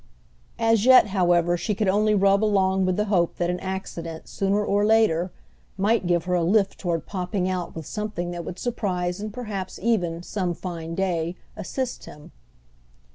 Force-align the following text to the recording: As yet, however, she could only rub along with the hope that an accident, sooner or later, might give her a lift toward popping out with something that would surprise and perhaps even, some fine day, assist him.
As 0.57 0.83
yet, 0.83 1.09
however, 1.09 1.55
she 1.55 1.75
could 1.75 1.87
only 1.87 2.15
rub 2.15 2.43
along 2.43 2.87
with 2.87 2.97
the 2.97 3.05
hope 3.05 3.35
that 3.37 3.51
an 3.51 3.59
accident, 3.59 4.27
sooner 4.27 4.65
or 4.65 4.83
later, 4.83 5.31
might 5.77 6.07
give 6.07 6.23
her 6.25 6.33
a 6.33 6.41
lift 6.41 6.79
toward 6.79 7.05
popping 7.05 7.47
out 7.47 7.75
with 7.75 7.85
something 7.85 8.31
that 8.31 8.43
would 8.43 8.57
surprise 8.57 9.19
and 9.19 9.31
perhaps 9.31 9.77
even, 9.79 10.23
some 10.23 10.55
fine 10.55 10.95
day, 10.95 11.35
assist 11.55 12.05
him. 12.05 12.31